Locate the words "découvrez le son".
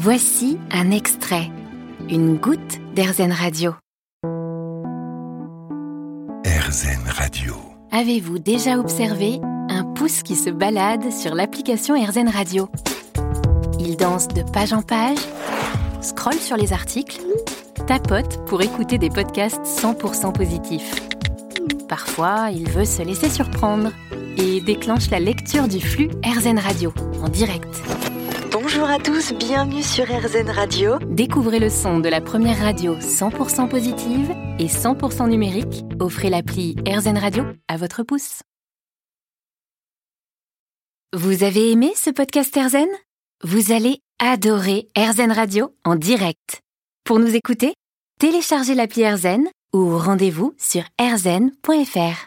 31.08-32.00